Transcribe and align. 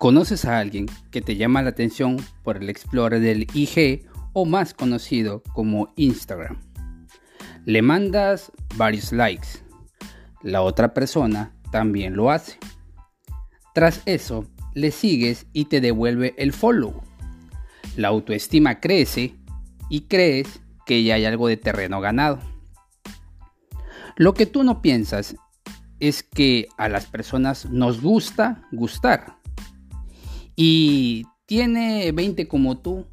¿Conoces 0.00 0.46
a 0.46 0.58
alguien 0.58 0.86
que 1.10 1.20
te 1.20 1.36
llama 1.36 1.60
la 1.60 1.68
atención 1.68 2.16
por 2.42 2.56
el 2.56 2.70
Explorer 2.70 3.20
del 3.20 3.46
IG 3.52 4.08
o 4.32 4.46
más 4.46 4.72
conocido 4.72 5.42
como 5.52 5.92
Instagram? 5.96 6.58
Le 7.66 7.82
mandas 7.82 8.50
varios 8.76 9.12
likes. 9.12 9.48
La 10.42 10.62
otra 10.62 10.94
persona 10.94 11.52
también 11.70 12.16
lo 12.16 12.30
hace. 12.30 12.58
Tras 13.74 14.00
eso, 14.06 14.46
le 14.72 14.90
sigues 14.90 15.46
y 15.52 15.66
te 15.66 15.82
devuelve 15.82 16.34
el 16.38 16.54
follow. 16.54 17.02
La 17.94 18.08
autoestima 18.08 18.80
crece 18.80 19.34
y 19.90 20.06
crees 20.08 20.62
que 20.86 21.02
ya 21.02 21.16
hay 21.16 21.26
algo 21.26 21.46
de 21.46 21.58
terreno 21.58 22.00
ganado. 22.00 22.38
Lo 24.16 24.32
que 24.32 24.46
tú 24.46 24.64
no 24.64 24.80
piensas 24.80 25.36
es 25.98 26.22
que 26.22 26.68
a 26.78 26.88
las 26.88 27.04
personas 27.04 27.66
nos 27.66 28.00
gusta 28.00 28.66
gustar. 28.72 29.39
Y 30.56 31.26
tiene 31.46 32.12
20 32.12 32.48
como 32.48 32.78
tú 32.78 33.06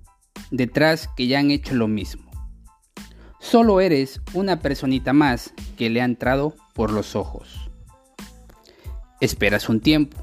detrás 0.52 1.09
que 1.16 1.28
ya 1.28 1.40
han 1.40 1.52
hecho 1.52 1.76
lo 1.76 1.88
mismo. 1.88 2.30
Solo 3.40 3.80
eres 3.80 4.22
una 4.34 4.59
personita 4.59 5.14
más 5.14 5.54
que 5.78 5.90
le 5.90 6.02
ha 6.02 6.05
entrado 6.05 6.55
por 6.73 6.92
los 6.92 7.16
ojos. 7.16 7.70
Esperas 9.22 9.70
un 9.70 9.80
tiempo, 9.80 10.18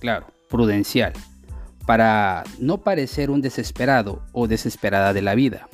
claro, 0.00 0.26
prudencial, 0.48 1.12
para 1.86 2.44
no 2.58 2.82
parecer 2.82 3.30
un 3.30 3.40
desesperado 3.40 4.22
o 4.32 4.48
desesperada 4.48 5.12
de 5.12 5.22
la 5.22 5.34
vida. 5.34 5.68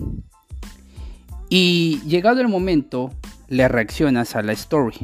Y 1.49 2.01
llegado 2.07 2.41
el 2.41 2.49
momento, 2.49 3.11
le 3.49 3.67
reaccionas 3.69 4.37
a 4.37 4.43
la 4.43 4.53
story. 4.53 4.99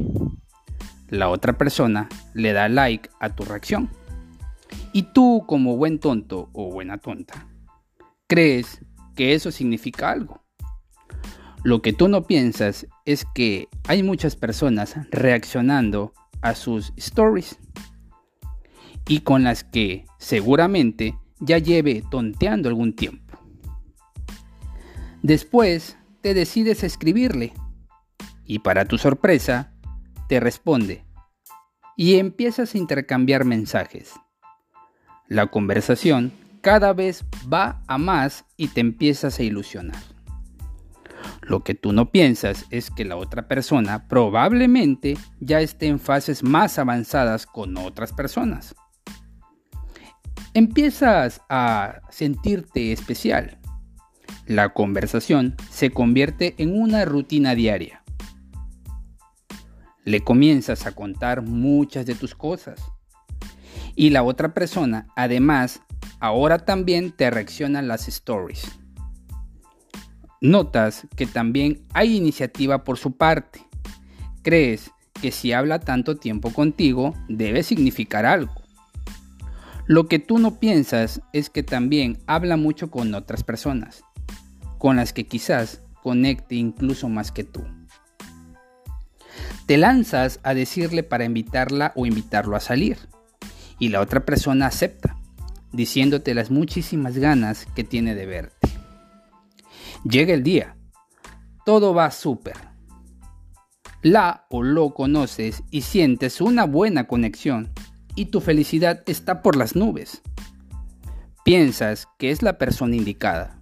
La 1.08 1.28
otra 1.28 1.54
persona 1.54 2.08
le 2.34 2.52
da 2.52 2.68
like 2.68 3.10
a 3.20 3.30
tu 3.30 3.44
reacción. 3.44 3.90
Y 4.96 5.02
tú, 5.12 5.42
como 5.48 5.76
buen 5.76 5.98
tonto 5.98 6.50
o 6.52 6.70
buena 6.70 6.98
tonta, 6.98 7.48
crees 8.28 8.80
que 9.16 9.34
eso 9.34 9.50
significa 9.50 10.08
algo. 10.08 10.40
Lo 11.64 11.82
que 11.82 11.92
tú 11.92 12.06
no 12.06 12.28
piensas 12.28 12.86
es 13.04 13.26
que 13.34 13.66
hay 13.88 14.04
muchas 14.04 14.36
personas 14.36 14.94
reaccionando 15.10 16.12
a 16.42 16.54
sus 16.54 16.92
stories 16.96 17.58
y 19.08 19.22
con 19.22 19.42
las 19.42 19.64
que 19.64 20.04
seguramente 20.18 21.18
ya 21.40 21.58
lleve 21.58 22.04
tonteando 22.08 22.68
algún 22.68 22.94
tiempo. 22.94 23.36
Después 25.22 25.98
te 26.20 26.34
decides 26.34 26.84
escribirle 26.84 27.52
y 28.44 28.60
para 28.60 28.84
tu 28.84 28.96
sorpresa 28.96 29.72
te 30.28 30.38
responde 30.38 31.04
y 31.96 32.14
empiezas 32.14 32.76
a 32.76 32.78
intercambiar 32.78 33.44
mensajes. 33.44 34.12
La 35.28 35.46
conversación 35.46 36.32
cada 36.60 36.92
vez 36.92 37.24
va 37.50 37.82
a 37.86 37.96
más 37.96 38.44
y 38.58 38.68
te 38.68 38.80
empiezas 38.80 39.38
a 39.38 39.42
ilusionar. 39.42 40.02
Lo 41.40 41.64
que 41.64 41.74
tú 41.74 41.92
no 41.92 42.10
piensas 42.10 42.66
es 42.70 42.90
que 42.90 43.06
la 43.06 43.16
otra 43.16 43.48
persona 43.48 44.06
probablemente 44.06 45.16
ya 45.40 45.60
esté 45.60 45.86
en 45.86 45.98
fases 45.98 46.42
más 46.42 46.78
avanzadas 46.78 47.46
con 47.46 47.76
otras 47.78 48.12
personas. 48.12 48.74
Empiezas 50.52 51.40
a 51.48 52.00
sentirte 52.10 52.92
especial. 52.92 53.58
La 54.46 54.74
conversación 54.74 55.56
se 55.70 55.90
convierte 55.90 56.54
en 56.58 56.78
una 56.78 57.06
rutina 57.06 57.54
diaria. 57.54 58.02
Le 60.04 60.20
comienzas 60.20 60.86
a 60.86 60.92
contar 60.92 61.40
muchas 61.40 62.04
de 62.04 62.14
tus 62.14 62.34
cosas. 62.34 62.78
Y 63.96 64.10
la 64.10 64.22
otra 64.22 64.54
persona, 64.54 65.06
además, 65.16 65.80
ahora 66.20 66.58
también 66.58 67.12
te 67.12 67.30
reacciona 67.30 67.82
las 67.82 68.08
stories. 68.08 68.64
Notas 70.40 71.06
que 71.16 71.26
también 71.26 71.84
hay 71.94 72.16
iniciativa 72.16 72.84
por 72.84 72.98
su 72.98 73.16
parte. 73.16 73.66
Crees 74.42 74.90
que 75.22 75.30
si 75.30 75.52
habla 75.52 75.80
tanto 75.80 76.16
tiempo 76.16 76.52
contigo 76.52 77.14
debe 77.28 77.62
significar 77.62 78.26
algo. 78.26 78.52
Lo 79.86 80.06
que 80.06 80.18
tú 80.18 80.38
no 80.38 80.58
piensas 80.58 81.20
es 81.32 81.50
que 81.50 81.62
también 81.62 82.18
habla 82.26 82.56
mucho 82.56 82.90
con 82.90 83.14
otras 83.14 83.44
personas, 83.44 84.02
con 84.78 84.96
las 84.96 85.12
que 85.12 85.26
quizás 85.26 85.82
conecte 86.02 86.56
incluso 86.56 87.08
más 87.08 87.32
que 87.32 87.44
tú. 87.44 87.64
Te 89.66 89.78
lanzas 89.78 90.40
a 90.42 90.52
decirle 90.52 91.02
para 91.02 91.24
invitarla 91.24 91.92
o 91.96 92.06
invitarlo 92.06 92.56
a 92.56 92.60
salir, 92.60 92.98
y 93.78 93.88
la 93.88 94.00
otra 94.00 94.24
persona 94.24 94.66
acepta, 94.66 95.16
diciéndote 95.72 96.34
las 96.34 96.50
muchísimas 96.50 97.18
ganas 97.18 97.66
que 97.74 97.84
tiene 97.84 98.14
de 98.14 98.26
verte. 98.26 98.68
Llega 100.04 100.34
el 100.34 100.42
día. 100.42 100.76
Todo 101.64 101.94
va 101.94 102.10
súper. 102.10 102.56
La 104.02 104.44
o 104.50 104.62
lo 104.62 104.92
conoces 104.92 105.62
y 105.70 105.80
sientes 105.80 106.42
una 106.42 106.64
buena 106.64 107.06
conexión 107.06 107.72
y 108.14 108.26
tu 108.26 108.40
felicidad 108.40 109.02
está 109.06 109.40
por 109.40 109.56
las 109.56 109.74
nubes. 109.76 110.20
Piensas 111.42 112.06
que 112.18 112.30
es 112.30 112.42
la 112.42 112.58
persona 112.58 112.96
indicada. 112.96 113.58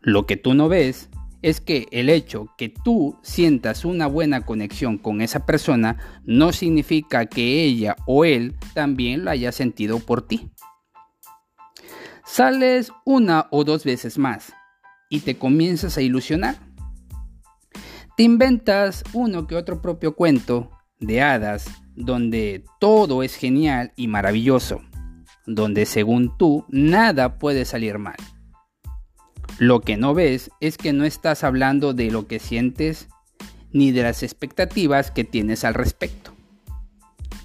Lo 0.00 0.26
que 0.26 0.36
tú 0.36 0.52
no 0.52 0.68
ves 0.68 1.08
es 1.44 1.60
que 1.60 1.88
el 1.90 2.08
hecho 2.08 2.48
que 2.56 2.70
tú 2.70 3.18
sientas 3.22 3.84
una 3.84 4.06
buena 4.06 4.46
conexión 4.46 4.96
con 4.96 5.20
esa 5.20 5.44
persona 5.44 6.22
no 6.24 6.52
significa 6.52 7.26
que 7.26 7.64
ella 7.64 7.96
o 8.06 8.24
él 8.24 8.56
también 8.72 9.26
lo 9.26 9.30
haya 9.30 9.52
sentido 9.52 9.98
por 9.98 10.26
ti. 10.26 10.50
Sales 12.24 12.92
una 13.04 13.48
o 13.50 13.62
dos 13.62 13.84
veces 13.84 14.16
más 14.16 14.54
y 15.10 15.20
te 15.20 15.36
comienzas 15.36 15.98
a 15.98 16.00
ilusionar. 16.00 16.56
Te 18.16 18.22
inventas 18.22 19.04
uno 19.12 19.46
que 19.46 19.56
otro 19.56 19.82
propio 19.82 20.16
cuento 20.16 20.70
de 20.98 21.20
hadas 21.20 21.66
donde 21.94 22.64
todo 22.80 23.22
es 23.22 23.34
genial 23.34 23.92
y 23.96 24.08
maravilloso, 24.08 24.80
donde 25.44 25.84
según 25.84 26.38
tú 26.38 26.64
nada 26.70 27.38
puede 27.38 27.66
salir 27.66 27.98
mal. 27.98 28.16
Lo 29.58 29.80
que 29.80 29.96
no 29.96 30.14
ves 30.14 30.50
es 30.60 30.76
que 30.76 30.92
no 30.92 31.04
estás 31.04 31.44
hablando 31.44 31.94
de 31.94 32.10
lo 32.10 32.26
que 32.26 32.40
sientes 32.40 33.08
ni 33.72 33.92
de 33.92 34.02
las 34.02 34.24
expectativas 34.24 35.12
que 35.12 35.22
tienes 35.22 35.64
al 35.64 35.74
respecto. 35.74 36.32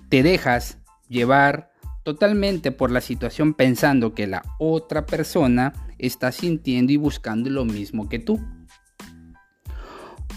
Te 0.10 0.24
dejas 0.24 0.80
llevar 1.08 1.72
totalmente 2.04 2.72
por 2.72 2.90
la 2.90 3.02
situación 3.02 3.54
pensando 3.54 4.16
que 4.16 4.26
la 4.26 4.44
otra 4.58 5.06
persona 5.06 5.74
está 6.00 6.32
sintiendo 6.32 6.92
y 6.92 6.98
buscando 6.98 7.50
lo 7.52 7.64
mismo 7.64 8.10
que 8.10 8.18
tú. 8.18 8.40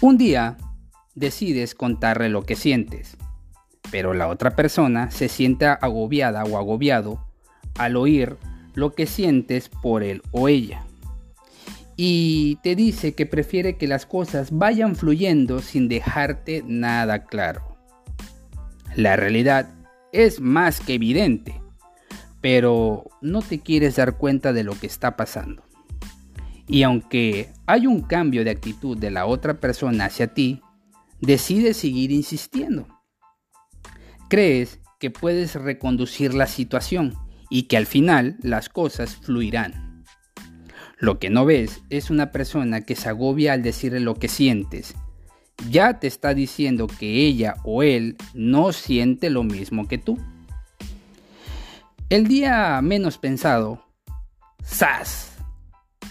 Un 0.02 0.18
día 0.18 0.58
decides 1.14 1.74
contarle 1.74 2.28
lo 2.28 2.42
que 2.42 2.56
sientes, 2.56 3.16
pero 3.90 4.12
la 4.12 4.28
otra 4.28 4.56
persona 4.56 5.10
se 5.10 5.28
siente 5.28 5.64
agobiada 5.64 6.44
o 6.44 6.58
agobiado 6.58 7.26
al 7.78 7.96
oír 7.96 8.36
lo 8.74 8.94
que 8.94 9.06
sientes 9.06 9.70
por 9.70 10.02
él 10.02 10.20
o 10.32 10.48
ella. 10.48 10.84
Y 12.04 12.56
te 12.62 12.74
dice 12.74 13.14
que 13.14 13.26
prefiere 13.26 13.76
que 13.76 13.86
las 13.86 14.06
cosas 14.06 14.48
vayan 14.50 14.96
fluyendo 14.96 15.60
sin 15.60 15.88
dejarte 15.88 16.64
nada 16.66 17.26
claro. 17.26 17.76
La 18.96 19.14
realidad 19.14 19.68
es 20.12 20.40
más 20.40 20.80
que 20.80 20.94
evidente 20.94 21.62
pero 22.42 23.04
no 23.22 23.40
te 23.40 23.60
quieres 23.60 23.96
dar 23.96 24.18
cuenta 24.18 24.52
de 24.52 24.64
lo 24.64 24.78
que 24.78 24.88
está 24.88 25.16
pasando. 25.16 25.62
Y 26.66 26.82
aunque 26.82 27.50
hay 27.66 27.86
un 27.86 28.02
cambio 28.02 28.44
de 28.44 28.50
actitud 28.50 28.98
de 28.98 29.10
la 29.10 29.26
otra 29.26 29.60
persona 29.60 30.06
hacia 30.06 30.34
ti, 30.34 30.60
decides 31.20 31.78
seguir 31.78 32.10
insistiendo. 32.10 32.88
Crees 34.28 34.80
que 34.98 35.10
puedes 35.10 35.54
reconducir 35.54 36.34
la 36.34 36.46
situación 36.46 37.14
y 37.48 37.64
que 37.64 37.76
al 37.76 37.86
final 37.86 38.36
las 38.42 38.68
cosas 38.68 39.16
fluirán. 39.16 39.91
Lo 41.02 41.18
que 41.18 41.30
no 41.30 41.44
ves 41.44 41.82
es 41.90 42.10
una 42.10 42.30
persona 42.30 42.82
que 42.82 42.94
se 42.94 43.08
agobia 43.08 43.54
al 43.54 43.62
decirle 43.64 43.98
lo 43.98 44.14
que 44.14 44.28
sientes. 44.28 44.94
Ya 45.68 45.98
te 45.98 46.06
está 46.06 46.32
diciendo 46.32 46.86
que 46.86 47.26
ella 47.26 47.56
o 47.64 47.82
él 47.82 48.16
no 48.34 48.72
siente 48.72 49.28
lo 49.28 49.42
mismo 49.42 49.88
que 49.88 49.98
tú. 49.98 50.16
El 52.08 52.28
día 52.28 52.80
menos 52.82 53.18
pensado, 53.18 53.84
¡zas! 54.64 55.32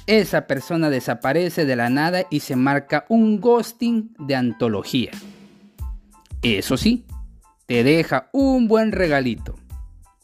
Esa 0.07 0.45
persona 0.45 0.89
desaparece 0.89 1.63
de 1.63 1.77
la 1.77 1.89
nada 1.89 2.25
y 2.29 2.41
se 2.41 2.57
marca 2.57 3.05
un 3.07 3.39
ghosting 3.39 4.13
de 4.19 4.35
antología. 4.35 5.11
Eso 6.41 6.75
sí, 6.75 7.05
te 7.65 7.85
deja 7.85 8.29
un 8.33 8.67
buen 8.67 8.91
regalito, 8.91 9.55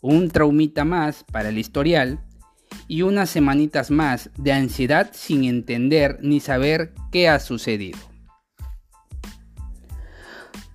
un 0.02 0.28
traumita 0.28 0.84
más 0.84 1.24
para 1.24 1.48
el 1.48 1.58
historial 1.58 2.27
y 2.88 3.02
unas 3.02 3.30
semanitas 3.30 3.92
más 3.92 4.30
de 4.38 4.54
ansiedad 4.54 5.12
sin 5.14 5.44
entender 5.44 6.20
ni 6.22 6.40
saber 6.40 6.94
qué 7.12 7.30
ha 7.30 7.40
sucedido. 7.40 8.00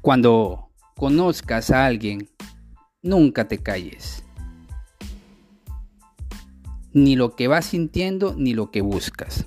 Cuando 0.00 0.70
conozcas 0.96 1.70
a 1.70 1.86
alguien, 1.86 2.28
nunca 3.02 3.48
te 3.48 3.58
calles 3.58 4.22
ni 6.92 7.16
lo 7.16 7.34
que 7.34 7.48
vas 7.48 7.66
sintiendo 7.66 8.34
ni 8.36 8.54
lo 8.54 8.70
que 8.70 8.80
buscas. 8.80 9.46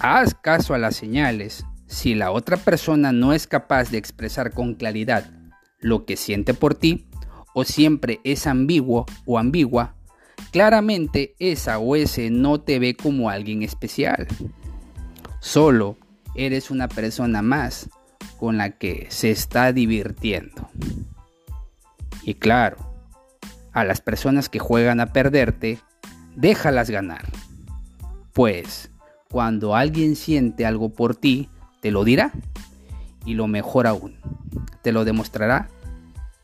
Haz 0.00 0.34
caso 0.34 0.74
a 0.74 0.78
las 0.78 0.96
señales. 0.96 1.64
Si 1.86 2.14
la 2.14 2.30
otra 2.30 2.56
persona 2.56 3.12
no 3.12 3.32
es 3.32 3.46
capaz 3.46 3.90
de 3.90 3.98
expresar 3.98 4.52
con 4.52 4.74
claridad 4.74 5.30
lo 5.78 6.06
que 6.06 6.16
siente 6.16 6.54
por 6.54 6.74
ti, 6.74 7.06
o 7.54 7.64
siempre 7.64 8.20
es 8.24 8.46
ambiguo 8.46 9.06
o 9.26 9.38
ambigua, 9.38 9.94
claramente 10.54 11.34
esa 11.40 11.80
o 11.80 11.96
ese 11.96 12.30
no 12.30 12.60
te 12.60 12.78
ve 12.78 12.94
como 12.94 13.28
alguien 13.28 13.64
especial. 13.64 14.28
Solo 15.40 15.96
eres 16.36 16.70
una 16.70 16.86
persona 16.86 17.42
más 17.42 17.90
con 18.38 18.56
la 18.56 18.70
que 18.70 19.08
se 19.10 19.32
está 19.32 19.72
divirtiendo. 19.72 20.68
Y 22.22 22.34
claro, 22.34 22.76
a 23.72 23.82
las 23.82 24.00
personas 24.00 24.48
que 24.48 24.60
juegan 24.60 25.00
a 25.00 25.12
perderte, 25.12 25.80
déjalas 26.36 26.88
ganar. 26.88 27.24
Pues 28.32 28.92
cuando 29.28 29.74
alguien 29.74 30.14
siente 30.14 30.66
algo 30.66 30.90
por 30.90 31.16
ti, 31.16 31.48
te 31.80 31.90
lo 31.90 32.04
dirá. 32.04 32.30
Y 33.26 33.34
lo 33.34 33.48
mejor 33.48 33.88
aún, 33.88 34.20
te 34.82 34.92
lo 34.92 35.04
demostrará 35.04 35.68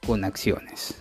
con 0.05 0.25
acciones. 0.25 1.00